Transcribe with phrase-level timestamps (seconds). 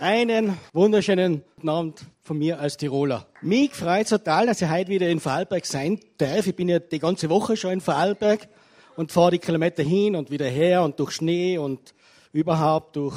[0.00, 3.26] Einen wunderschönen Abend von mir als Tiroler.
[3.42, 6.46] Mich freut total, dass ich heute wieder in Vorarlberg sein darf.
[6.46, 8.48] Ich bin ja die ganze Woche schon in Vorarlberg
[8.94, 11.94] und fahre die Kilometer hin und wieder her und durch Schnee und
[12.32, 13.16] überhaupt durch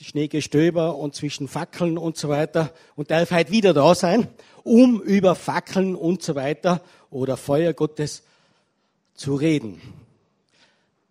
[0.00, 4.26] Schneegestöber und zwischen Fackeln und so weiter und darf heute wieder da sein,
[4.64, 8.24] um über Fackeln und so weiter oder Feuer Gottes
[9.14, 9.80] zu reden.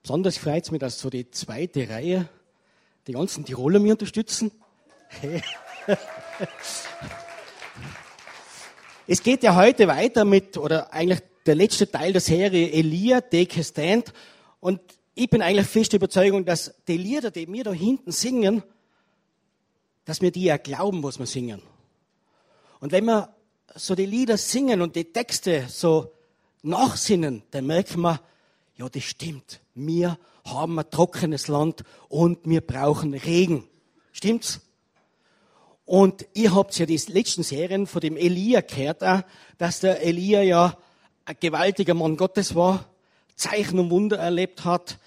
[0.01, 2.27] Besonders freut es mich, dass so die zweite Reihe
[3.07, 4.51] die ganzen Tiroler mich unterstützen.
[9.07, 13.59] es geht ja heute weiter mit, oder eigentlich der letzte Teil der Serie Elia, Take
[13.59, 14.13] a Stand.
[14.59, 14.79] Und
[15.15, 18.63] ich bin eigentlich fest Überzeugung, dass die Lieder, die wir da hinten singen,
[20.05, 21.61] dass wir die ja glauben, was wir singen.
[22.79, 23.35] Und wenn wir
[23.75, 26.11] so die Lieder singen und die Texte so
[26.63, 28.21] nachsinnen, dann merken wir,
[28.75, 29.61] ja, das stimmt.
[29.75, 33.67] Wir haben ein trockenes Land und wir brauchen Regen.
[34.11, 34.61] Stimmt's?
[35.85, 39.01] Und ihr habt ja die letzten Serien von dem Elia gehört,
[39.57, 40.77] dass der Elia ja
[41.25, 42.85] ein gewaltiger Mann Gottes war,
[43.35, 44.97] Zeichen und Wunder erlebt hat,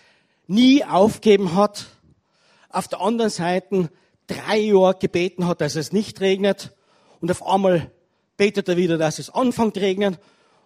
[0.46, 1.86] nie aufgeben hat,
[2.68, 3.90] auf der anderen Seite
[4.26, 6.72] drei Jahre gebeten hat, dass es nicht regnet
[7.20, 7.90] und auf einmal
[8.36, 10.18] betet er wieder, dass es anfängt regnen.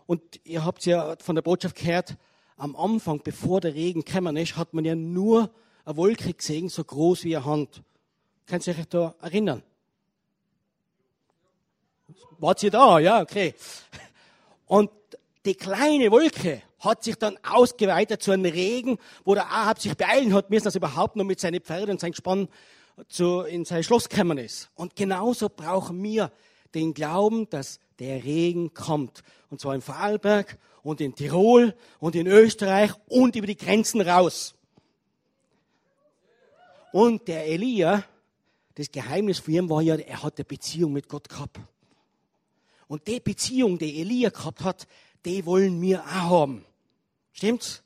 [0.06, 2.16] Und ihr habt ja von der Botschaft gehört,
[2.56, 5.50] am Anfang, bevor der Regen gekommen ist, hat man ja nur
[5.84, 7.83] eine Wolke gesehen, so groß wie eine Hand.
[8.46, 9.62] Könnt ihr euch da erinnern?
[12.38, 12.98] Wart ihr da?
[12.98, 13.55] Ja, okay.
[14.66, 14.91] Und
[15.44, 20.33] die kleine Wolke hat sich dann ausgeweitet zu einem Regen, wo der Ahab sich beeilen
[20.34, 22.48] hat müssen, dass er überhaupt noch mit seinen Pferden und seinem Gespann
[23.08, 24.70] zu, in sein Schloss gekommen ist.
[24.74, 26.30] Und genauso brauchen wir
[26.74, 29.22] den Glauben, dass der Regen kommt.
[29.50, 34.55] Und zwar in Vorarlberg und in Tirol und in Österreich und über die Grenzen raus.
[36.92, 38.05] Und der Elia,
[38.74, 41.58] das Geheimnis für ihn war ja, er hat eine Beziehung mit Gott gehabt.
[42.89, 44.89] Und die Beziehung, die Elia gehabt hat,
[45.25, 46.64] die wollen wir auch haben.
[47.33, 47.83] Stimmt's?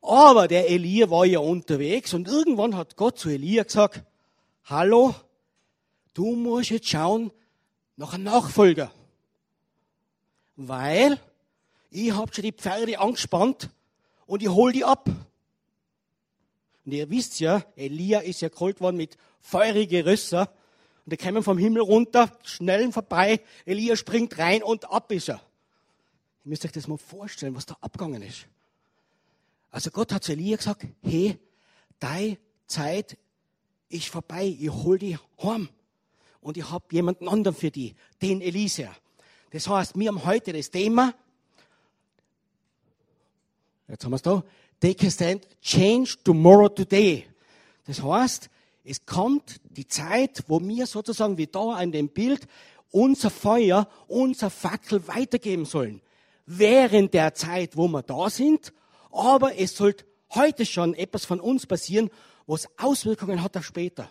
[0.00, 4.02] Aber der Elia war ja unterwegs und irgendwann hat Gott zu Elia gesagt,
[4.64, 5.14] hallo,
[6.14, 7.30] du musst jetzt schauen
[7.96, 8.90] nach einem Nachfolger.
[10.56, 11.18] Weil
[11.90, 13.70] ich habe schon die Pferde angespannt
[14.26, 15.08] und ich hol die ab.
[16.86, 20.50] Und ihr wisst ja, Elia ist ja geholt worden mit feurigen Rösser
[21.10, 23.40] und die kommen vom Himmel runter, schnell vorbei.
[23.64, 25.42] Elia springt rein und ab ist er.
[26.44, 28.46] Ihr müsst euch das mal vorstellen, was da abgegangen ist.
[29.72, 31.36] Also Gott hat zu Elia gesagt, hey,
[31.98, 32.38] deine
[32.68, 33.18] Zeit
[33.88, 35.68] ist vorbei, ich hol die heim.
[36.40, 38.94] Und ich habe jemanden anderen für die, den Elisa.
[39.50, 41.12] Das heißt, wir haben heute das Thema,
[43.88, 44.44] jetzt haben wir es da,
[44.78, 47.26] take a stand, change tomorrow today.
[47.84, 48.48] Das heißt,
[48.84, 52.46] es kommt die Zeit, wo wir sozusagen wie da an dem Bild
[52.90, 56.00] unser Feuer, unser Fackel weitergeben sollen.
[56.46, 58.72] Während der Zeit, wo wir da sind,
[59.12, 60.04] aber es sollte
[60.34, 62.10] heute schon etwas von uns passieren,
[62.46, 64.08] was Auswirkungen hat auf später.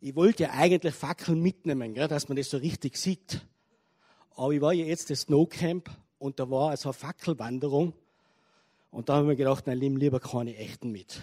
[0.00, 3.40] Ich wollte ja eigentlich Fackeln mitnehmen, gell, dass man das so richtig sieht.
[4.36, 5.88] Aber ich war ja jetzt das Snowcamp
[6.18, 7.94] und da war also eine Fackelwanderung.
[8.90, 11.22] Und da haben wir gedacht, nein, lieber keine echten mit.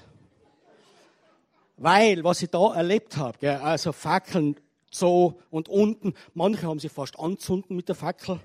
[1.81, 4.55] Weil, was ich da erlebt habe, gell, also Fackeln
[4.91, 8.39] so und unten, manche haben sich fast anzünden mit der Fackel.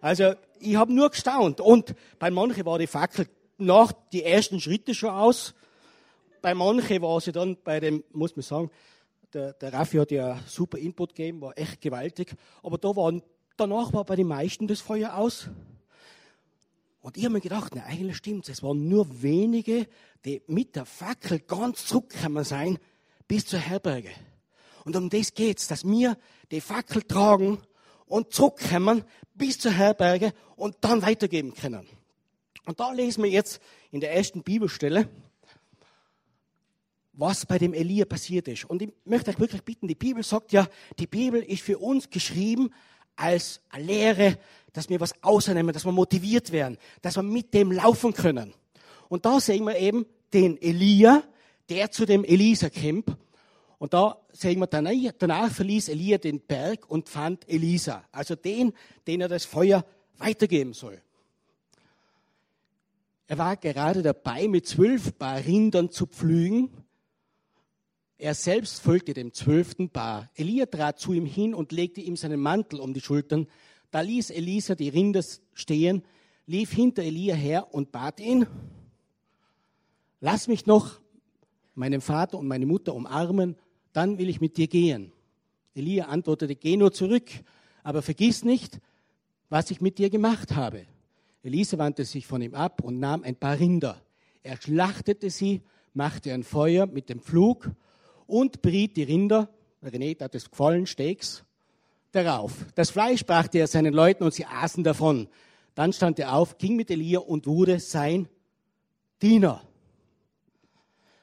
[0.00, 1.60] Also ich habe nur gestaunt.
[1.60, 3.26] Und bei manchen war die Fackel
[3.58, 5.54] nach die ersten Schritte schon aus.
[6.40, 8.70] Bei manchen war sie dann bei dem, muss man sagen,
[9.34, 12.34] der, der Raffi hat ja super Input gegeben, war echt gewaltig.
[12.62, 13.22] Aber da waren,
[13.58, 15.50] danach war bei den meisten das Feuer aus.
[17.00, 18.48] Und ich habe mir gedacht, na, eigentlich stimmt's.
[18.48, 19.86] Es waren nur wenige,
[20.24, 22.78] die mit der Fackel ganz zurückgekommen sein
[23.26, 24.10] bis zur Herberge.
[24.84, 26.18] Und um das geht's, dass wir
[26.50, 27.58] die Fackel tragen
[28.06, 31.88] und zurückkommen bis zur Herberge und dann weitergeben können.
[32.66, 35.08] Und da lesen wir jetzt in der ersten Bibelstelle,
[37.12, 38.64] was bei dem Elia passiert ist.
[38.64, 40.68] Und ich möchte euch wirklich bitten, die Bibel sagt ja,
[40.98, 42.70] die Bibel ist für uns geschrieben
[43.20, 44.38] als eine Lehre,
[44.72, 48.54] dass wir was außernehmen, dass wir motiviert werden, dass wir mit dem laufen können.
[49.08, 51.22] Und da sehen wir eben den Elia,
[51.68, 53.16] der zu dem Elisa kommt.
[53.78, 58.72] Und da sehen wir, danach, danach verließ Elia den Berg und fand Elisa, also den,
[59.06, 59.84] den er das Feuer
[60.18, 61.00] weitergeben soll.
[63.26, 66.70] Er war gerade dabei, mit zwölf Paar Rindern zu pflügen.
[68.22, 70.28] Er selbst folgte dem zwölften Paar.
[70.34, 73.46] Elia trat zu ihm hin und legte ihm seinen Mantel um die Schultern.
[73.90, 75.24] Da ließ Elisa die Rinder
[75.54, 76.02] stehen,
[76.44, 78.44] lief hinter Elia her und bat ihn,
[80.20, 81.00] lass mich noch
[81.74, 83.56] meinen Vater und meine Mutter umarmen,
[83.94, 85.12] dann will ich mit dir gehen.
[85.74, 87.30] Elia antwortete, geh nur zurück,
[87.82, 88.80] aber vergiss nicht,
[89.48, 90.84] was ich mit dir gemacht habe.
[91.42, 93.98] Elisa wandte sich von ihm ab und nahm ein paar Rinder.
[94.42, 95.62] Er schlachtete sie,
[95.94, 97.70] machte ein Feuer mit dem Pflug
[98.30, 99.48] und briet die Rinder,
[99.82, 101.44] René hat es gefallen, Steaks,
[102.12, 102.52] darauf.
[102.74, 105.28] Das Fleisch brachte er seinen Leuten und sie aßen davon.
[105.74, 108.28] Dann stand er auf, ging mit Elia und wurde sein
[109.22, 109.62] Diener.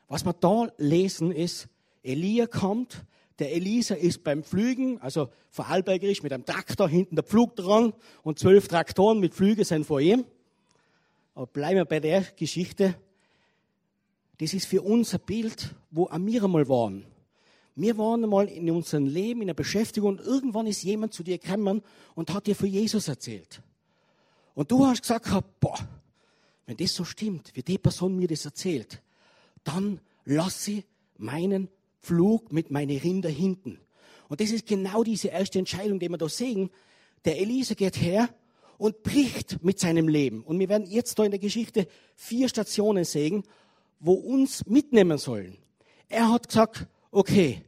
[0.08, 1.68] Was wir da lesen ist,
[2.02, 3.06] Elia kommt,
[3.40, 7.94] der Elisa ist beim Pflügen, also vorarlbergerisch mit einem Traktor, hinten der Pflug dran
[8.24, 10.26] und zwölf Traktoren mit Flüge sind vor ihm.
[11.36, 12.96] Aber bleiben wir bei der Geschichte.
[14.40, 17.06] Das ist für uns ein Bild, wo wir einmal waren.
[17.76, 21.38] Wir waren einmal in unserem Leben, in der Beschäftigung und irgendwann ist jemand zu dir
[21.38, 21.84] gekommen
[22.16, 23.62] und hat dir von Jesus erzählt.
[24.56, 25.28] Und du hast gesagt,
[25.60, 25.78] boah,
[26.66, 29.02] wenn das so stimmt, wie die Person mir das erzählt,
[29.64, 30.86] dann lass sie
[31.18, 31.70] meinen
[32.00, 33.80] Flug mit meinen Rinder hinten.
[34.28, 36.70] Und das ist genau diese erste Entscheidung, die wir da sehen.
[37.26, 38.30] Der Elisa geht her
[38.78, 40.44] und bricht mit seinem Leben.
[40.44, 43.44] Und wir werden jetzt da in der Geschichte vier Stationen sehen,
[44.00, 45.58] wo uns mitnehmen sollen.
[46.10, 47.64] Er hat gesagt, okay,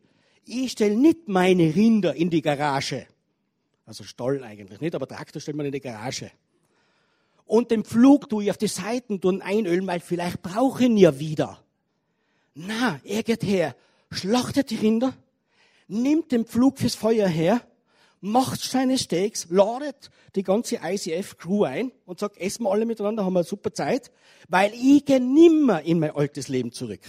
[0.45, 3.07] ich stelle nicht meine Rinder in die Garage.
[3.85, 6.31] Also Stall eigentlich nicht, aber Traktor stellt man in die Garage.
[7.45, 10.97] Und den Flug tue ich auf die Seiten tun einölen, weil vielleicht brauche ich ihn
[10.97, 11.59] ja wieder.
[12.53, 13.75] Na, er geht her,
[14.11, 15.13] schlachtet die Rinder,
[15.87, 17.61] nimmt den Pflug fürs Feuer her,
[18.21, 23.33] macht seine Steaks, ladet die ganze ICF-Crew ein und sagt, essen wir alle miteinander, haben
[23.33, 24.11] wir eine super Zeit,
[24.47, 27.01] weil ich gehe nimmer in mein altes Leben zurück.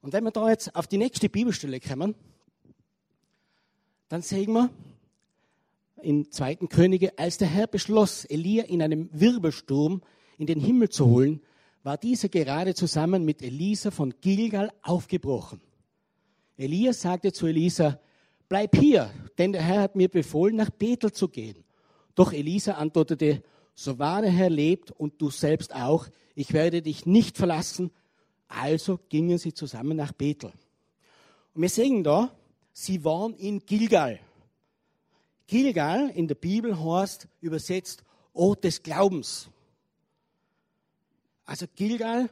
[0.00, 2.14] Und wenn wir da jetzt auf die nächste Bibelstelle kommen,
[4.08, 4.70] dann sehen wir
[6.02, 6.56] in 2.
[6.68, 10.02] Könige, als der Herr beschloss, Elia in einem Wirbelsturm
[10.38, 11.40] in den Himmel zu holen,
[11.82, 15.60] war dieser gerade zusammen mit Elisa von Gilgal aufgebrochen.
[16.56, 17.98] Elia sagte zu Elisa,
[18.48, 21.64] bleib hier, denn der Herr hat mir befohlen, nach Bethel zu gehen.
[22.14, 23.42] Doch Elisa antwortete,
[23.74, 27.90] so wahr der Herr lebt und du selbst auch, ich werde dich nicht verlassen.
[28.48, 30.52] Also gingen sie zusammen nach Bethel.
[31.54, 32.34] Und wir sehen da,
[32.72, 34.20] sie waren in Gilgal.
[35.46, 38.02] Gilgal in der Bibel heißt übersetzt
[38.32, 39.48] Ort des Glaubens.
[41.44, 42.28] Also Gilgal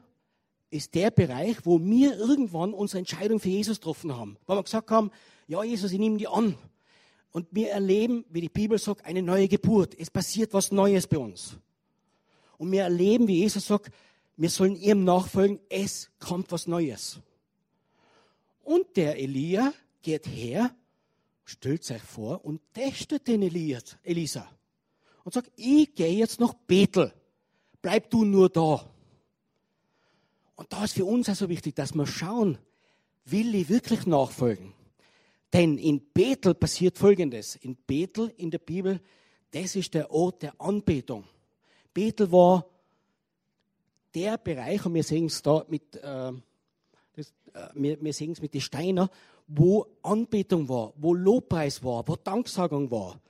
[0.70, 4.37] ist der Bereich, wo wir irgendwann unsere Entscheidung für Jesus getroffen haben.
[4.46, 5.11] Wo wir gesagt haben,
[5.46, 6.56] ja Jesus, ich nehme die an.
[7.32, 9.94] Und wir erleben, wie die Bibel sagt, eine neue Geburt.
[9.99, 11.56] Es passiert was Neues bei uns.
[12.58, 13.93] Und wir erleben, wie Jesus sagt,
[14.37, 17.19] wir sollen ihm nachfolgen, es kommt was Neues.
[18.62, 20.75] Und der Elia geht her,
[21.44, 24.49] stellt sich vor und testet den Elias, Elisa.
[25.25, 27.12] Und sagt, ich gehe jetzt nach Bethel.
[27.82, 28.88] Bleib du nur da.
[30.56, 32.58] Und da ist für uns also wichtig, dass wir schauen,
[33.25, 34.73] will ich wirklich nachfolgen?
[35.54, 37.54] Denn in Bethel passiert Folgendes.
[37.54, 39.00] In Bethel in der Bibel,
[39.52, 41.22] das ist der Ort der Anbetung.
[41.92, 42.66] Bethel war
[44.12, 46.32] der Bereich, und wir sehen es da mit, äh,
[47.14, 49.08] das, äh, wir, wir sehen es mit den Steinen,
[49.46, 53.20] wo Anbetung war, wo Lobpreis war, wo Danksagung war.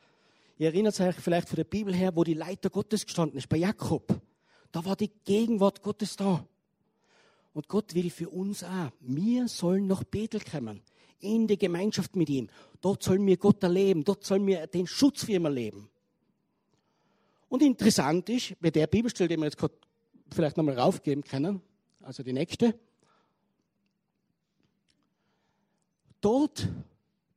[0.56, 3.58] Ihr erinnert euch vielleicht von der Bibel her, wo die Leiter Gottes gestanden ist, bei
[3.58, 4.18] Jakob.
[4.72, 6.46] Da war die Gegenwart Gottes da.
[7.52, 8.90] Und Gott will für uns auch.
[9.00, 10.80] Wir sollen nach Bethel kommen.
[11.24, 12.48] In die Gemeinschaft mit ihm.
[12.81, 14.04] Dort sollen wir Gott erleben.
[14.04, 15.88] Dort sollen wir den Schutz für ihn erleben.
[17.48, 19.58] Und interessant ist, bei der Bibelstelle, die wir jetzt
[20.32, 21.62] vielleicht nochmal raufgeben können,
[22.02, 22.78] also die nächste.
[26.20, 26.69] Dort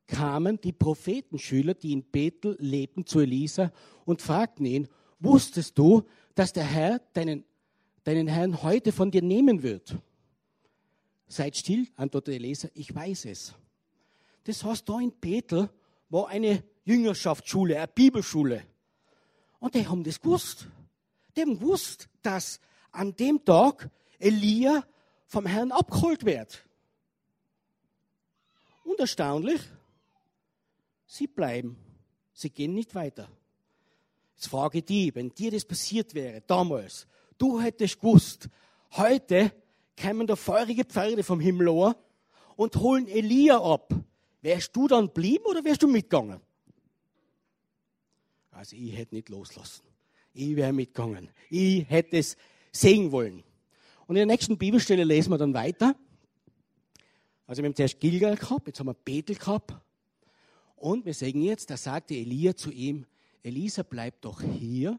[0.06, 3.70] kamen die Prophetenschüler, die in Bethel lebten, zu Elisa
[4.04, 4.88] und fragten ihn,
[5.20, 6.02] wusstest du,
[6.34, 7.44] dass der Herr deinen,
[8.04, 9.96] deinen Herrn heute von dir nehmen wird?
[11.26, 13.54] Seid still, antwortete Elisa, ich weiß es.
[14.48, 15.68] Das heißt, da in Bethel
[16.08, 18.64] war eine Jüngerschaftsschule, eine Bibelschule.
[19.60, 20.68] Und die haben das gewusst.
[21.36, 22.58] Die haben gewusst, dass
[22.90, 24.84] an dem Tag Elia
[25.26, 26.64] vom Herrn abgeholt wird.
[28.84, 29.60] Und erstaunlich,
[31.04, 31.76] sie bleiben.
[32.32, 33.28] Sie gehen nicht weiter.
[34.34, 38.48] Jetzt frage die, wenn dir das passiert wäre, damals, du hättest gewusst,
[38.92, 39.52] heute
[39.94, 41.94] kämen da feurige Pferde vom Himmel an
[42.56, 43.92] und holen Elia ab.
[44.40, 46.40] Wärst du dann blieben oder wärst du mitgegangen?
[48.50, 49.84] Also ich hätte nicht loslassen.
[50.32, 51.30] Ich wäre mitgegangen.
[51.50, 52.36] Ich hätte es
[52.72, 53.42] sehen wollen.
[54.06, 55.94] Und in der nächsten Bibelstelle lesen wir dann weiter.
[57.46, 59.74] Also wir haben zuerst Gilgal gehabt, jetzt haben wir Bethel gehabt.
[60.76, 63.06] Und wir sehen jetzt, da sagte Elia zu ihm,
[63.42, 64.98] Elisa, bleib doch hier,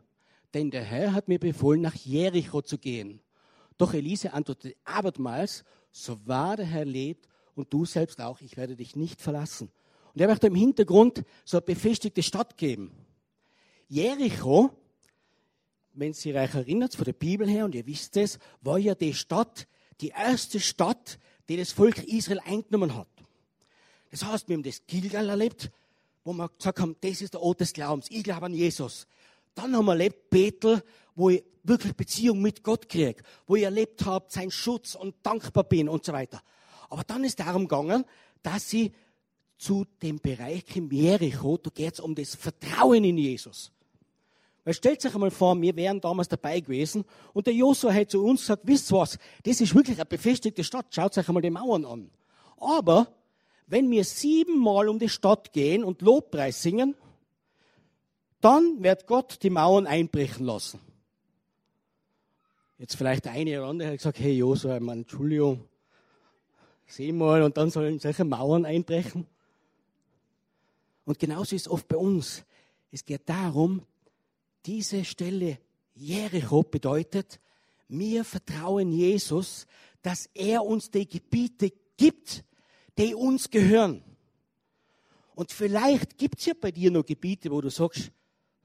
[0.53, 3.22] denn der Herr hat mir befohlen, nach Jericho zu gehen.
[3.77, 7.27] Doch Elise antwortete abermals, so wahr der Herr lebt
[7.60, 9.70] und du selbst auch, ich werde dich nicht verlassen.
[10.13, 12.92] Und er möchte im Hintergrund so eine befestigte Stadt geben.
[13.88, 14.72] Jericho,
[15.94, 19.13] wenn Sie euch erinnert, von der Bibel her, und ihr wisst es, war ja die
[19.13, 19.68] Stadt,
[20.01, 23.10] die erste Stadt, die das Volk Israel eingenommen hat.
[24.12, 25.70] Das heißt, wir haben das Gilgal erlebt,
[26.24, 28.08] wo wir gesagt haben, das ist der Ort des Glaubens.
[28.10, 29.06] Ich glaube an Jesus.
[29.54, 30.82] Dann haben wir erlebt Bethel,
[31.16, 35.66] wo ich wirklich Beziehung mit Gott kriege, wo ich erlebt habe, seinen Schutz und dankbar
[35.66, 36.42] bin und so weiter.
[36.89, 38.05] Aber dann ist darum gegangen,
[38.43, 38.91] dass sie
[39.58, 43.72] zu dem Bereich Jericho, da geht es um das Vertrauen in Jesus.
[44.63, 48.24] Weil stellt euch einmal vor, wir wären damals dabei gewesen und der Josua hat zu
[48.24, 51.86] uns gesagt, wisst was, das ist wirklich eine befestigte Stadt, schaut euch einmal die Mauern
[51.86, 52.12] an.
[52.58, 53.08] Aber
[53.67, 56.96] wenn wir siebenmal um die Stadt gehen und Lobpreis singen,
[58.41, 60.79] dann wird Gott die Mauern einbrechen lassen.
[62.77, 65.65] Jetzt vielleicht der eine oder andere hat gesagt, hey Josua, meine Entschuldigung,
[66.89, 69.27] siebenmal und dann sollen solche Mauern einbrechen.
[71.05, 72.43] Und genauso ist es oft bei uns.
[72.91, 73.86] Es geht darum,
[74.65, 75.60] diese Stelle
[75.96, 77.39] Jericho bedeutet,
[77.88, 79.65] wir vertrauen Jesus,
[80.01, 82.43] dass er uns die Gebiete gibt,
[82.98, 84.03] die uns gehören.
[85.36, 88.12] Und vielleicht gibt es ja bei dir noch Gebiete, wo du sagst,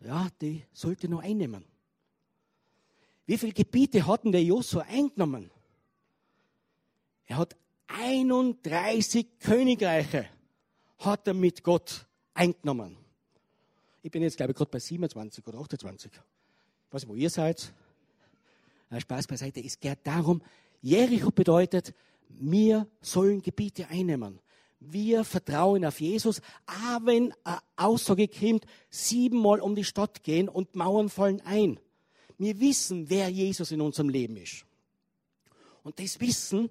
[0.00, 1.64] ja, die sollte noch einnehmen.
[3.26, 5.50] Wie viele Gebiete hatten der Josua eingenommen?
[7.26, 7.56] Er hat
[7.88, 10.26] 31 Königreiche
[10.98, 12.96] hat er mit Gott eingenommen.
[14.02, 16.12] Ich bin jetzt, glaube ich, gerade bei 27 oder 28.
[16.12, 17.72] Ich weiß nicht, wo ihr seid.
[18.96, 19.64] Spaß beiseite.
[19.64, 20.42] Es geht darum,
[20.80, 21.94] Jericho bedeutet,
[22.28, 24.38] wir sollen Gebiete einnehmen.
[24.80, 30.76] Wir vertrauen auf Jesus, auch wenn eine Aussage kommt, siebenmal um die Stadt gehen und
[30.76, 31.80] Mauern fallen ein.
[32.36, 34.66] Wir wissen, wer Jesus in unserem Leben ist.
[35.82, 36.68] Und das Wissen,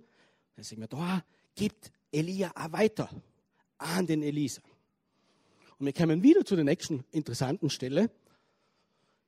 [0.55, 1.23] das sind wir da,
[1.55, 3.09] gibt Elia auch weiter
[3.77, 4.61] an den Elisa.
[5.77, 8.11] Und wir kommen wieder zu der nächsten interessanten Stelle.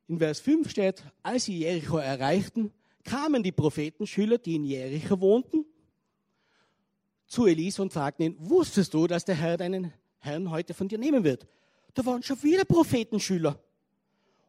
[0.08, 2.72] In Vers 5 steht, als sie Jericho erreichten,
[3.04, 5.66] kamen die Prophetenschüler, die in Jericho wohnten,
[7.28, 10.98] zu Elisa und fragten ihn, wusstest du, dass der Herr deinen Herrn heute von dir
[10.98, 11.48] nehmen wird?
[11.94, 13.60] Da waren schon wieder Prophetenschüler.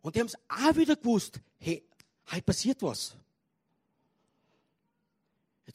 [0.02, 1.82] Und die haben es auch wieder gewusst, hey,
[2.30, 3.16] heute passiert was.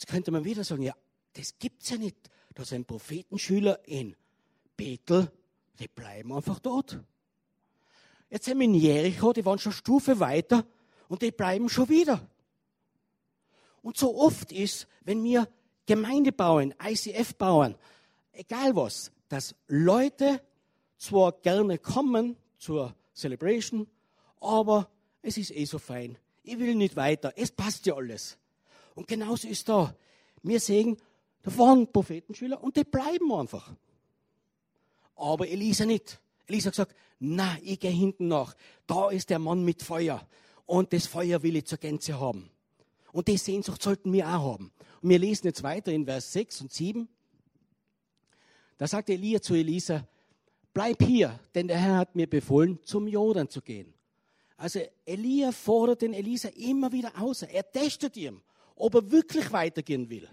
[0.01, 0.96] Jetzt könnte man wieder sagen, ja,
[1.34, 2.17] das gibt's ja nicht.
[2.55, 4.15] Da sind Prophetenschüler in
[4.75, 5.31] Bethel,
[5.79, 7.00] die bleiben einfach dort.
[8.27, 10.65] Jetzt sind wir in Jericho, die waren schon Stufe weiter
[11.08, 12.27] und die bleiben schon wieder.
[13.84, 15.48] Und so oft ist, wenn wir
[15.86, 17.75] Gemeinde bauen, ICF bauen,
[18.31, 20.41] egal was, dass Leute
[20.98, 23.86] zwar gerne kommen zur Celebration,
[24.39, 24.89] aber
[25.22, 26.17] es ist eh so fein.
[26.41, 27.34] Ich will nicht weiter.
[27.36, 28.39] Es passt ja alles.
[28.95, 29.95] Und genauso ist da.
[30.43, 30.98] Wir sehen,
[31.43, 33.74] da waren Prophetenschüler und die bleiben einfach.
[35.15, 36.19] Aber Elisa nicht.
[36.48, 38.55] Elisa hat gesagt, na, ich gehe hinten nach.
[38.88, 40.27] Da ist der Mann mit Feuer.
[40.65, 42.50] Und das Feuer will ich zur Gänze haben.
[43.12, 44.71] Und die Sehnsucht sollten wir auch haben.
[45.01, 47.07] Und wir lesen jetzt weiter in Vers 6 und 7.
[48.77, 50.07] Da sagt Elia zu Elisa,
[50.74, 53.93] bleib hier, denn der Herr hat mir befohlen, zum Jordan zu gehen.
[54.57, 57.43] Also Elia fordert den Elisa immer wieder aus.
[57.43, 58.41] Er testet ihn,
[58.82, 60.28] ob er wirklich weitergehen will.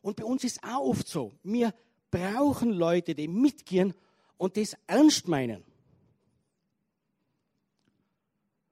[0.00, 1.74] Und bei uns ist auch oft so, wir
[2.10, 3.94] brauchen Leute, die mitgehen
[4.38, 5.64] und das ernst meinen.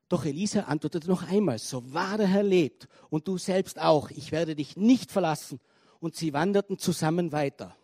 [0.09, 4.33] Doch Elisa antwortete noch einmal, so wahr der Herr lebt und du selbst auch, ich
[4.33, 5.61] werde dich nicht verlassen.
[5.99, 7.77] Und sie wanderten zusammen weiter.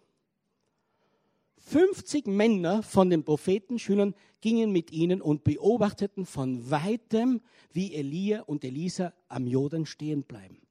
[1.59, 7.41] 50 Männer von den Prophetenschülern gingen mit ihnen und beobachteten von weitem,
[7.73, 10.63] wie Elia und Elisa am Jordan stehen bleiben.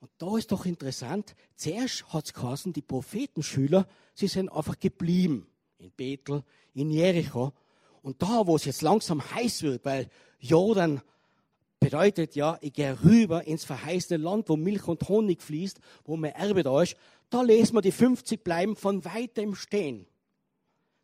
[0.00, 5.46] Und da ist doch interessant, zuerst hat es geheißen, die Prophetenschüler, sie sind einfach geblieben.
[5.78, 6.42] In Bethel,
[6.74, 7.52] in Jericho.
[8.02, 10.08] Und da, wo es jetzt langsam heiß wird, weil
[10.40, 11.00] Jordan
[11.80, 16.32] bedeutet ja, ich gehe rüber ins verheißene Land, wo Milch und Honig fließt, wo mein
[16.32, 16.96] Erbe da ist,
[17.30, 20.06] da lesen wir die 50 bleiben von weitem stehen.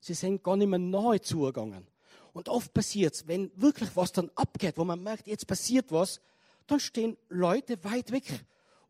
[0.00, 1.86] Sie sind gar nicht mehr nahe zugegangen.
[2.32, 6.20] Und oft passiert es, wenn wirklich was dann abgeht, wo man merkt, jetzt passiert was,
[6.66, 8.44] dann stehen Leute weit weg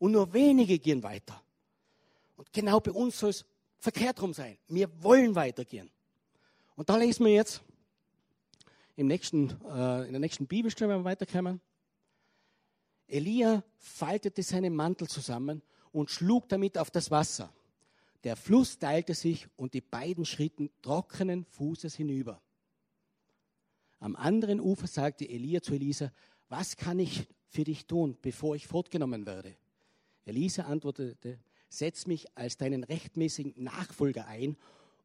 [0.04, 1.42] und nur wenige gehen weiter.
[2.36, 3.46] Und genau bei uns soll es
[3.78, 4.58] verkehrt rum sein.
[4.68, 5.90] Wir wollen weitergehen.
[6.76, 7.62] Und da lesen wir jetzt
[8.96, 11.58] im nächsten, äh, in der nächsten Bibelstelle, wenn wir weiterkommen.
[13.08, 17.50] Elia faltete seinen Mantel zusammen und schlug damit auf das Wasser.
[18.24, 22.42] Der Fluss teilte sich und die beiden schritten trockenen Fußes hinüber.
[24.00, 26.12] Am anderen Ufer sagte Elia zu Elisa,
[26.50, 29.56] was kann ich für dich tun, bevor ich fortgenommen werde?
[30.24, 31.38] Elisa antwortete,
[31.68, 34.56] setz mich als deinen rechtmäßigen Nachfolger ein.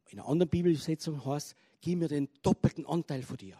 [0.08, 3.58] In einer anderen Bibelübersetzung heißt, gib mir den doppelten Anteil von dir.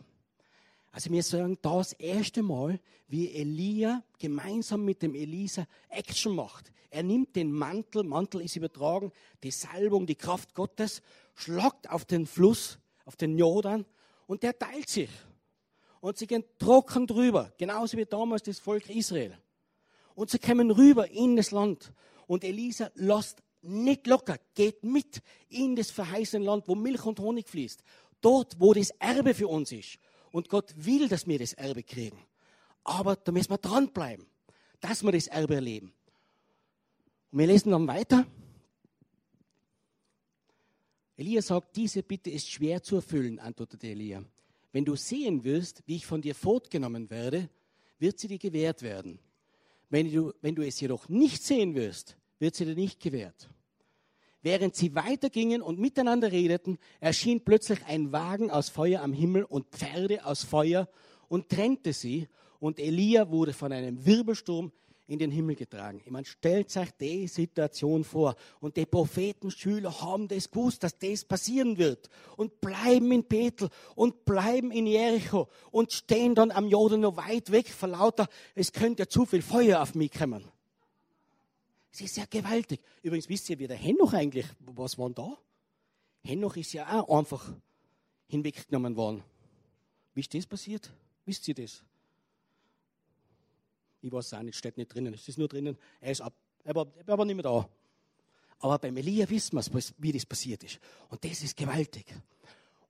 [0.93, 6.73] Also wir sagen das erste Mal, wie Elia gemeinsam mit dem Elisa Action macht.
[6.91, 9.13] Er nimmt den Mantel, Mantel ist übertragen,
[9.45, 11.03] die Salbung, die Kraft Gottes,
[11.35, 13.87] schlagt auf den Fluss, auf den Jordan
[14.27, 15.11] und der teilt sich.
[16.01, 19.39] Und sie gehen trocken drüber, genauso wie damals das Volk Israel.
[20.15, 21.93] Und sie kommen rüber in das Land.
[22.27, 27.49] Und Elisa lässt nicht locker, geht mit in das verheißene Land, wo Milch und Honig
[27.49, 27.83] fließt.
[28.21, 29.99] Dort, wo das Erbe für uns ist.
[30.33, 32.19] Und Gott will, dass wir das Erbe kriegen.
[32.85, 34.27] Aber da müssen wir dranbleiben,
[34.81, 35.93] dass wir das Erbe erleben.
[37.31, 38.27] Und wir lesen dann weiter.
[41.17, 44.25] Elia sagt, diese Bitte ist schwer zu erfüllen, antwortete Elia.
[44.73, 47.51] Wenn du sehen willst, wie ich von dir fortgenommen werde,
[47.99, 49.19] wird sie dir gewährt werden.
[49.91, 53.51] Wenn du, wenn du es jedoch nicht sehen wirst, wird sie dir nicht gewährt.
[54.43, 59.67] Während sie weitergingen und miteinander redeten, erschien plötzlich ein Wagen aus Feuer am Himmel und
[59.67, 60.89] Pferde aus Feuer
[61.29, 62.29] und trennte sie.
[62.59, 64.73] Und Elia wurde von einem Wirbelsturm
[65.11, 66.01] in den Himmel getragen.
[66.05, 68.37] Ich meine, stellt euch die Situation vor.
[68.61, 72.09] Und die Prophetenschüler haben das gewusst, dass das passieren wird.
[72.37, 77.51] Und bleiben in Bethel und bleiben in Jericho und stehen dann am Jordan noch weit
[77.51, 80.45] weg vor lauter, es könnte ja zu viel Feuer auf mich kommen.
[81.93, 82.81] Es ist ja gewaltig.
[83.03, 85.37] Übrigens, wisst ihr, wie der Henoch eigentlich, was war da?
[86.23, 87.53] Henoch ist ja auch einfach
[88.29, 89.25] hinweggenommen worden.
[90.15, 90.89] Wie ist das passiert?
[91.25, 91.83] Wisst ihr das?
[94.03, 95.15] Ich weiß es auch nicht, steht nicht drinnen.
[95.15, 96.33] Es ist nur drinnen, er ist ab.
[96.65, 97.69] Er war, er war nicht mehr da.
[98.61, 100.79] Aber beim Elia wissen wir, wie das passiert ist.
[101.09, 102.07] Und das ist gewaltig.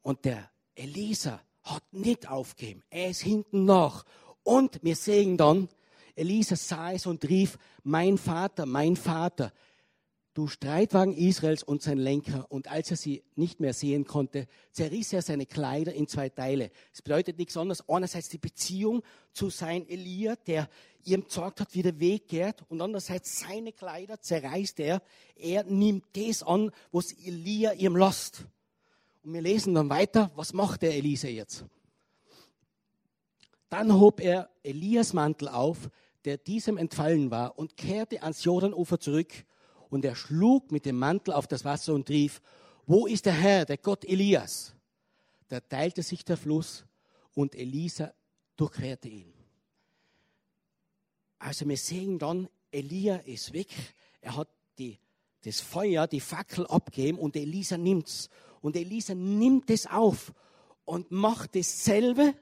[0.02, 2.82] Und der Elisa hat nicht aufgegeben.
[2.90, 4.04] Er ist hinten nach.
[4.42, 5.68] Und wir sehen dann,
[6.16, 9.52] Elisa sah es und rief, mein Vater, mein Vater,
[10.34, 12.46] du Streitwagen Israels und sein Lenker.
[12.50, 16.70] Und als er sie nicht mehr sehen konnte, zerriss er seine Kleider in zwei Teile.
[16.92, 17.88] Es bedeutet nichts anderes.
[17.88, 20.68] Einerseits die Beziehung zu sein Elia, der
[21.04, 22.56] ihm gesagt hat, wie der Weg geht.
[22.68, 25.02] Und andererseits seine Kleider zerreißt er.
[25.36, 28.46] Er nimmt das an, was Elia ihm lässt.
[29.22, 31.64] Und wir lesen dann weiter, was macht der Elisa jetzt?
[33.68, 35.90] Dann hob er Elias Mantel auf,
[36.24, 39.44] der diesem entfallen war, und kehrte ans Jordanufer zurück.
[39.90, 42.40] Und er schlug mit dem Mantel auf das Wasser und rief,
[42.86, 44.74] wo ist der Herr, der Gott Elias?
[45.48, 46.84] Da teilte sich der Fluss
[47.34, 48.14] und Elisa
[48.56, 49.32] durchquerte ihn.
[51.38, 53.68] Also wir sehen dann, Elia ist weg.
[54.20, 54.48] Er hat
[54.78, 54.98] die,
[55.42, 58.28] das Feuer, die Fackel abgegeben und Elisa nimmt's.
[58.60, 60.32] Und Elisa nimmt es auf
[60.84, 62.34] und macht dasselbe,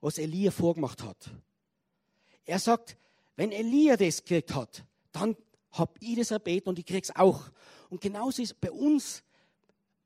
[0.00, 1.30] was Elia vorgemacht hat.
[2.44, 2.96] Er sagt,
[3.34, 5.36] wenn Elia das gekriegt hat, dann
[5.78, 7.50] hab ich das erbeten und ich krieg's auch.
[7.90, 9.22] Und genauso ist bei uns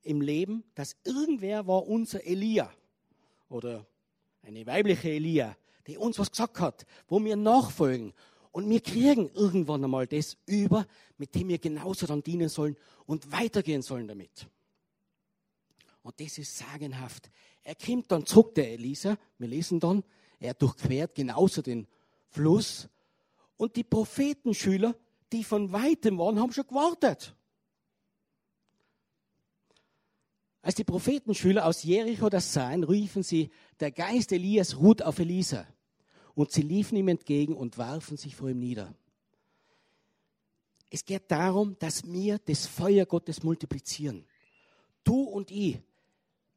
[0.03, 2.73] im Leben, dass irgendwer war unser Elia
[3.49, 3.87] oder
[4.43, 5.57] eine weibliche Elia,
[5.87, 8.13] die uns was gesagt hat, wo wir nachfolgen.
[8.53, 10.87] Und wir kriegen irgendwann einmal das über,
[11.19, 14.49] mit dem wir genauso dann dienen sollen und weitergehen sollen damit.
[16.03, 17.31] Und das ist sagenhaft.
[17.63, 19.17] Er kommt dann zurück, der Elisa.
[19.39, 20.03] Wir lesen dann,
[20.39, 21.87] er durchquert genauso den
[22.29, 22.89] Fluss.
[23.57, 24.97] Und die Prophetenschüler,
[25.33, 27.35] die von weitem waren, haben schon gewartet.
[30.63, 35.67] Als die Prophetenschüler aus Jericho das sahen, riefen sie, der Geist Elias ruht auf Elisa.
[36.35, 38.95] Und sie liefen ihm entgegen und warfen sich vor ihm nieder.
[40.91, 44.27] Es geht darum, dass wir das Feuer Gottes multiplizieren.
[45.05, 45.79] Du und ich,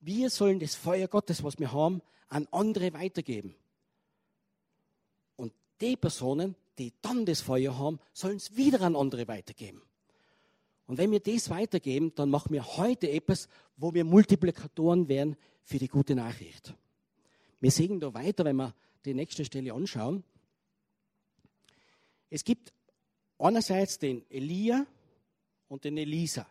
[0.01, 3.55] wir sollen das Feuer Gottes, was wir haben, an andere weitergeben
[5.83, 9.81] die Personen, die dann das Feuer haben, sollen es wieder an andere weitergeben.
[10.85, 15.79] Und wenn wir das weitergeben, dann machen wir heute etwas, wo wir Multiplikatoren werden für
[15.79, 16.73] die gute Nachricht.
[17.59, 20.23] Wir sehen da weiter, wenn wir die nächste Stelle anschauen.
[22.29, 22.73] Es gibt
[23.37, 24.85] einerseits den Elia
[25.67, 26.45] und den Elisa.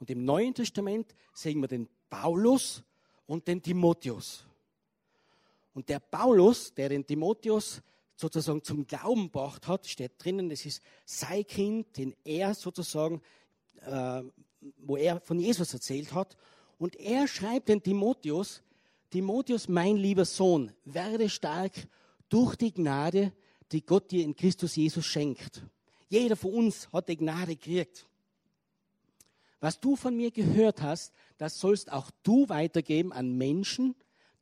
[0.00, 2.82] Und im Neuen Testament sehen wir den Paulus
[3.26, 4.44] und den Timotheus.
[5.74, 7.82] Und der Paulus, der den Timotheus
[8.18, 13.22] sozusagen zum Glauben gebracht hat, steht drinnen, das ist sein Kind, den er sozusagen,
[13.82, 14.22] äh,
[14.78, 16.36] wo er von Jesus erzählt hat.
[16.78, 18.62] Und er schreibt den Timotheus,
[19.10, 21.72] Timotheus, mein lieber Sohn, werde stark
[22.28, 23.32] durch die Gnade,
[23.70, 25.62] die Gott dir in Christus Jesus schenkt.
[26.08, 28.06] Jeder von uns hat die Gnade gekriegt.
[29.60, 33.94] Was du von mir gehört hast, das sollst auch du weitergeben an Menschen,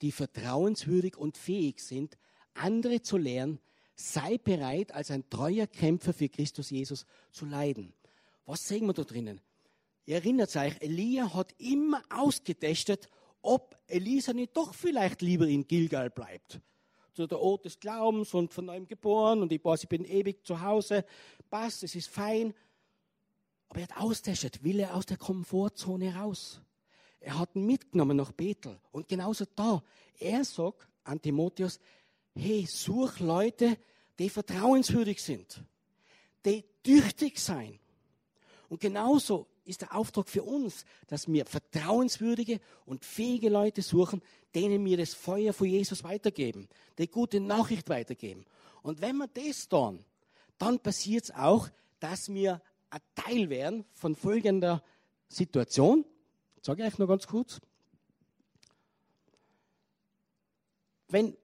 [0.03, 2.17] die vertrauenswürdig und fähig sind,
[2.57, 3.61] andere zu lehren,
[3.95, 7.93] sei bereit, als ein treuer Kämpfer für Christus Jesus zu leiden.
[8.45, 9.41] Was sehen wir da drinnen?
[10.05, 13.09] Ihr erinnert euch, Elia hat immer ausgetestet,
[13.43, 16.61] ob Elisa nicht doch vielleicht lieber in Gilgal bleibt.
[17.13, 20.45] So der Ort des Glaubens und von neuem geboren und ich weiß, ich bin ewig
[20.45, 21.05] zu Hause.
[21.49, 22.55] Passt, es ist fein.
[23.69, 26.61] Aber er hat austestet, will er aus der Komfortzone raus.
[27.21, 28.79] Er hat mitgenommen nach Bethel.
[28.93, 29.83] Und genauso da.
[30.19, 31.81] Er sagt an Timotheus,
[32.37, 33.79] hey, such Leute,
[34.19, 35.63] die vertrauenswürdig sind,
[36.45, 37.79] die tüchtig sein.
[38.69, 44.23] Und genauso ist der Auftrag für uns, dass wir vertrauenswürdige und fähige Leute suchen,
[44.55, 46.69] denen wir das Feuer von Jesus weitergeben,
[46.99, 48.45] die gute Nachricht weitergeben.
[48.83, 50.05] Und wenn wir das tun,
[50.59, 51.69] dann passiert es auch,
[52.01, 54.83] dass wir ein Teil werden von folgender
[55.29, 56.05] Situation.
[56.63, 57.61] Sage ich euch noch ganz kurz.
[61.09, 61.37] Wenn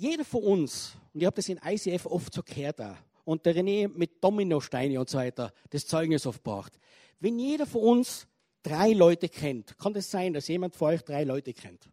[0.00, 3.54] jeder von uns, und ich habe das in ICF oft so gehört auch, und der
[3.54, 6.78] René mit Dominosteine und so weiter das Zeugnis oft braucht.
[7.20, 8.26] Wenn jeder von uns
[8.62, 11.86] drei Leute kennt, kann das sein, dass jemand von euch drei Leute kennt?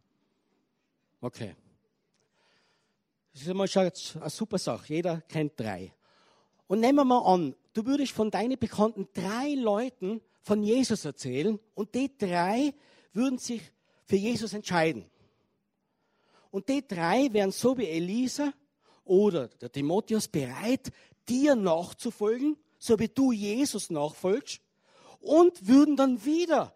[1.19, 1.53] Okay.
[3.33, 4.93] Das ist immer schon eine super Sache.
[4.93, 5.93] Jeder kennt drei.
[6.67, 11.59] Und nehmen wir mal an, du würdest von deinen Bekannten drei Leuten von Jesus erzählen
[11.75, 12.73] und die drei
[13.11, 13.61] würden sich
[14.05, 15.05] für Jesus entscheiden.
[16.51, 18.53] Und die drei wären so wie Elisa
[19.03, 20.91] oder der Timotheus bereit,
[21.27, 24.61] dir nachzufolgen, so wie du Jesus nachfolgst,
[25.19, 26.73] und würden dann wieder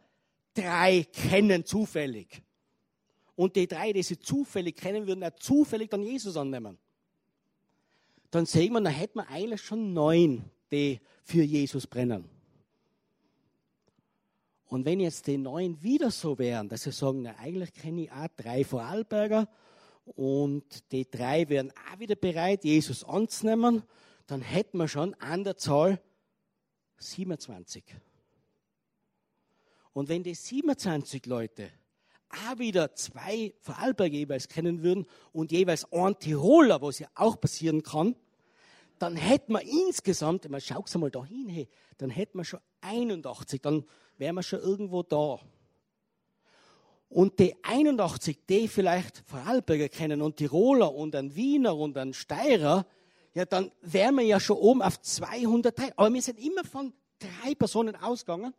[0.54, 2.42] drei kennen zufällig.
[3.36, 6.78] Und die drei, die sie zufällig kennen, würden auch zufällig dann Jesus annehmen.
[8.30, 12.30] Dann sehen wir, dann hätten wir eigentlich schon neun, die für Jesus brennen.
[14.72, 18.12] Und wenn jetzt die neun wieder so wären, dass sie sagen, na, eigentlich kenne ich
[18.14, 19.50] auch drei Vorarlberger
[20.06, 23.84] und die drei wären auch wieder bereit, Jesus anzunehmen,
[24.28, 26.02] dann hätten wir schon an der Zahl
[27.00, 27.84] 27.
[29.92, 31.70] Und wenn die 27 Leute
[32.30, 37.84] auch wieder zwei Vorarlberger jeweils kennen würden und jeweils ein Tiroler, was ja auch passieren
[37.84, 38.16] kann,
[39.02, 43.62] dann hätten wir insgesamt, man schaut mal da hin, hey, dann hätten wir schon 81,
[43.62, 43.84] dann
[44.18, 45.40] wären wir schon irgendwo da.
[47.10, 52.86] Und die 81, die vielleicht Vorarlberger kennen und Tiroler und ein Wiener und ein Steirer,
[53.34, 55.94] ja, dann wären wir ja schon oben auf 203.
[55.98, 58.54] Aber wir sind immer von drei Personen ausgegangen.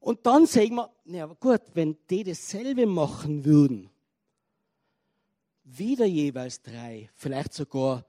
[0.00, 3.90] Und dann sagen wir, na gut, wenn die dasselbe machen würden,
[5.64, 8.04] wieder jeweils drei, vielleicht sogar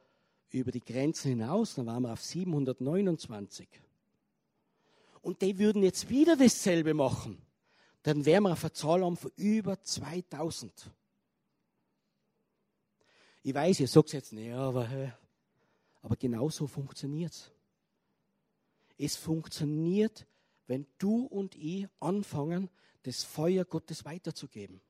[0.56, 3.68] über die Grenzen hinaus, dann waren wir auf 729.
[5.22, 7.41] Und die würden jetzt wieder dasselbe machen,
[8.04, 10.91] dann wären wir auf einer Zahl von über 2000.
[13.44, 15.15] Ich weiß, ihr sagt jetzt, nee, aber
[16.06, 17.52] aber genau so funktioniert es.
[18.96, 20.28] Es funktioniert,
[20.68, 22.70] wenn du und ich anfangen,
[23.02, 24.82] das Feuer Gottes weiterzugeben.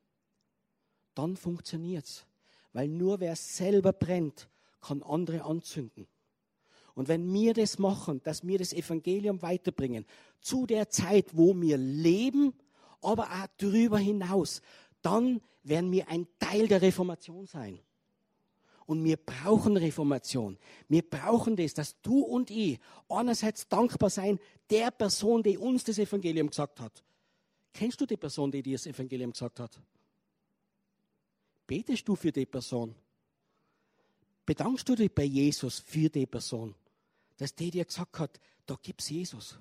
[1.13, 2.25] Dann funktioniert es.
[2.73, 4.49] Weil nur wer selber brennt,
[4.85, 6.07] kann andere anzünden.
[6.93, 10.05] Und wenn wir das machen, dass wir das Evangelium weiterbringen,
[10.39, 12.53] zu der Zeit, wo wir leben,
[13.01, 14.61] aber auch darüber hinaus,
[15.01, 17.79] dann werden wir ein Teil der Reformation sein.
[18.85, 20.57] Und wir brauchen Reformation.
[20.87, 25.97] Wir brauchen das, dass du und ich einerseits dankbar sein der Person, die uns das
[25.97, 27.03] Evangelium gesagt hat.
[27.73, 29.81] Kennst du die Person, die dir das Evangelium gesagt hat?
[31.67, 32.95] Betest du für die Person?
[34.45, 36.75] Bedankst du dich bei Jesus für die Person,
[37.37, 39.57] dass die dir gesagt hat, da gibt's Jesus.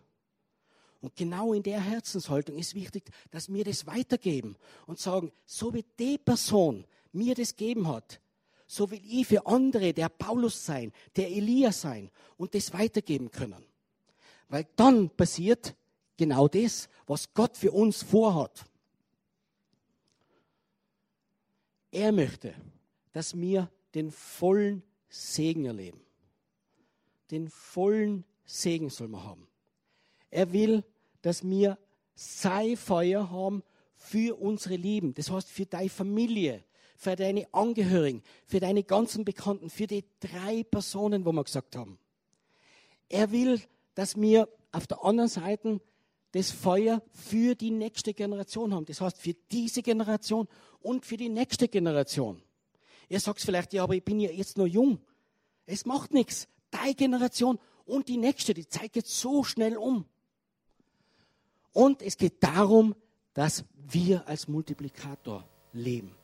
[1.00, 5.84] Und genau in der Herzenshaltung ist wichtig, dass wir das weitergeben und sagen, so wie
[5.98, 8.20] die Person mir das gegeben hat,
[8.66, 13.64] so will ich für andere der Paulus sein, der Elia sein und das weitergeben können.
[14.48, 15.74] Weil dann passiert
[16.16, 18.64] genau das, was Gott für uns vorhat.
[21.90, 22.54] Er möchte,
[23.12, 26.00] dass wir den vollen Segen erleben.
[27.30, 29.48] Den vollen Segen soll man haben.
[30.30, 30.84] Er will,
[31.22, 31.78] dass wir
[32.14, 33.62] sein Feuer haben
[33.96, 35.14] für unsere Lieben.
[35.14, 36.64] Das heißt, für deine Familie,
[36.96, 41.98] für deine Angehörigen, für deine ganzen Bekannten, für die drei Personen, wo wir gesagt haben.
[43.08, 43.60] Er will,
[43.94, 45.80] dass wir auf der anderen Seite
[46.32, 48.86] das Feuer für die nächste Generation haben.
[48.86, 50.48] Das heißt, für diese Generation
[50.80, 52.42] und für die nächste Generation.
[53.08, 54.98] Ihr sagt vielleicht, ja, aber ich bin ja jetzt noch jung.
[55.66, 56.48] Es macht nichts.
[56.70, 60.04] Deine Generation und die nächste, die Zeit geht so schnell um.
[61.72, 62.94] Und es geht darum,
[63.34, 66.14] dass wir als Multiplikator leben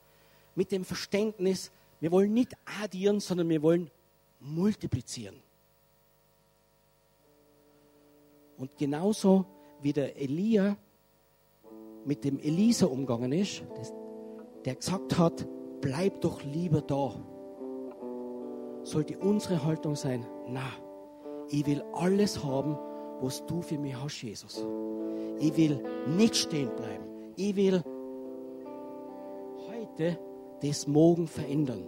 [0.54, 3.90] mit dem Verständnis, wir wollen nicht addieren, sondern wir wollen
[4.40, 5.36] multiplizieren.
[8.56, 9.46] Und genauso
[9.80, 10.76] wie der Elia
[12.04, 13.62] mit dem Elisa umgegangen ist,
[14.64, 15.46] der gesagt hat,
[15.80, 17.14] bleib doch lieber da,
[18.82, 20.72] sollte unsere Haltung sein, na,
[21.48, 22.76] ich will alles haben,
[23.20, 24.64] was du für mich hast, Jesus.
[25.38, 27.04] Ich will nicht stehen bleiben.
[27.36, 27.82] Ich will
[29.68, 30.18] heute
[30.62, 31.86] das Morgen verändern.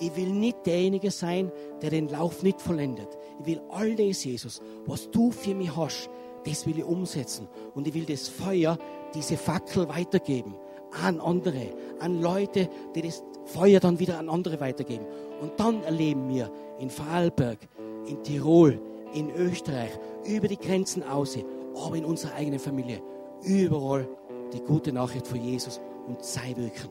[0.00, 3.08] Ich will nicht derjenige sein, der den Lauf nicht vollendet.
[3.40, 6.10] Ich will all das, Jesus, was du für mich hast,
[6.44, 7.48] das will ich umsetzen.
[7.74, 8.78] Und ich will das Feuer,
[9.14, 10.54] diese Fackel weitergeben
[10.92, 15.06] an andere, an Leute, die das Feuer dann wieder an andere weitergeben.
[15.40, 17.58] Und dann erleben wir in Vorarlberg,
[18.06, 18.80] in Tirol,
[19.14, 19.90] in Österreich,
[20.24, 21.36] über die Grenzen aus,
[21.74, 23.02] aber in unserer eigenen Familie,
[23.42, 24.08] überall
[24.52, 26.90] die gute Nachricht von Jesus und sei wirken.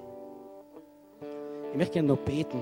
[1.71, 2.61] Ich möchte gerne noch beten.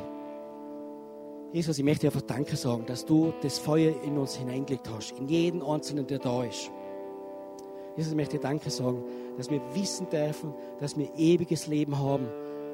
[1.52, 5.18] Jesus, ich möchte dir einfach Danke sagen, dass du das Feuer in uns hineingelegt hast,
[5.18, 6.70] in jeden Einzelnen, der da ist.
[7.96, 9.04] Jesus, ich möchte dir Danke sagen,
[9.40, 12.28] dass wir wissen dürfen, dass wir ewiges Leben haben.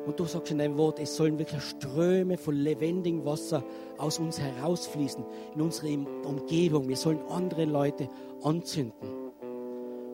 [0.05, 3.63] Und du sagst in deinem Wort, es sollen wirklich Ströme von lebendigem Wasser
[3.97, 5.23] aus uns herausfließen,
[5.55, 6.87] in unsere Umgebung.
[6.87, 8.09] Wir sollen andere Leute
[8.43, 9.14] anzünden.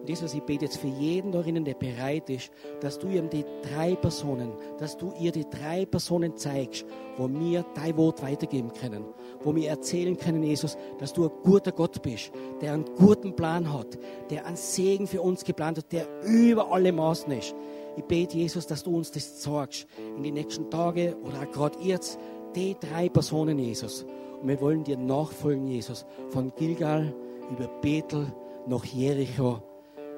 [0.01, 3.45] Und Jesus, ich bete jetzt für jeden darin, der bereit ist, dass du ihm die
[3.61, 6.87] drei Personen, dass du ihr die drei Personen zeigst,
[7.17, 9.05] wo wir dein Wort weitergeben können.
[9.43, 13.71] Wo wir erzählen können, Jesus, dass du ein guter Gott bist, der einen guten Plan
[13.71, 13.99] hat,
[14.31, 17.53] der einen Segen für uns geplant hat, der über alle Maßen ist.
[17.95, 19.85] Ich bete, Jesus, dass du uns das zeigst
[20.17, 22.17] in den nächsten Tagen oder auch gerade jetzt,
[22.55, 24.03] die drei Personen, Jesus.
[24.41, 27.13] Und wir wollen dir nachfolgen, Jesus, von Gilgal
[27.51, 28.33] über Bethel
[28.65, 29.61] nach Jericho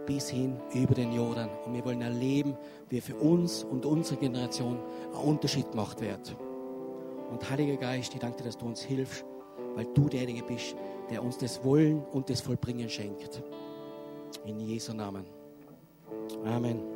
[0.05, 1.49] bis hin über den Jordan.
[1.65, 2.55] Und wir wollen erleben,
[2.89, 4.77] wie für uns und unsere Generation
[5.13, 6.35] ein Unterschied gemacht wird.
[7.29, 9.25] Und Heiliger Geist, ich danke dir, dass du uns hilfst,
[9.75, 10.75] weil du derjenige bist,
[11.09, 13.41] der uns das Wollen und das Vollbringen schenkt.
[14.45, 15.25] In Jesu Namen.
[16.45, 16.92] Amen.